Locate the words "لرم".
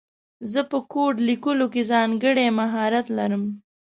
3.17-3.43